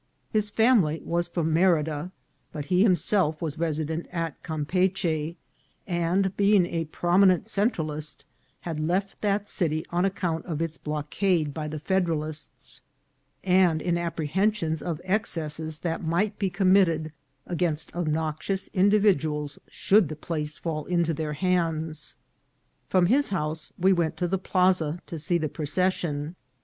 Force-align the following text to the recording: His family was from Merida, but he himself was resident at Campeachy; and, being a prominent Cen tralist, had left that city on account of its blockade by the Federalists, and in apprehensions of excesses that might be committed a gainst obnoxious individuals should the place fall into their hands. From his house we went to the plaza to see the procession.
His 0.31 0.49
family 0.49 0.99
was 1.05 1.27
from 1.27 1.53
Merida, 1.53 2.11
but 2.51 2.65
he 2.65 2.81
himself 2.81 3.39
was 3.39 3.59
resident 3.59 4.07
at 4.11 4.41
Campeachy; 4.41 5.35
and, 5.85 6.35
being 6.35 6.65
a 6.65 6.85
prominent 6.85 7.47
Cen 7.47 7.69
tralist, 7.69 8.23
had 8.61 8.79
left 8.79 9.21
that 9.21 9.47
city 9.47 9.85
on 9.91 10.03
account 10.03 10.43
of 10.47 10.59
its 10.59 10.75
blockade 10.75 11.53
by 11.53 11.67
the 11.67 11.77
Federalists, 11.77 12.81
and 13.43 13.79
in 13.79 13.95
apprehensions 13.95 14.81
of 14.81 14.99
excesses 15.03 15.77
that 15.81 16.03
might 16.03 16.39
be 16.39 16.49
committed 16.49 17.11
a 17.45 17.55
gainst 17.55 17.95
obnoxious 17.95 18.69
individuals 18.73 19.59
should 19.67 20.09
the 20.09 20.15
place 20.15 20.57
fall 20.57 20.85
into 20.85 21.13
their 21.13 21.33
hands. 21.33 22.17
From 22.89 23.05
his 23.05 23.29
house 23.29 23.71
we 23.77 23.93
went 23.93 24.17
to 24.17 24.27
the 24.27 24.39
plaza 24.39 24.97
to 25.05 25.19
see 25.19 25.37
the 25.37 25.47
procession. 25.47 26.33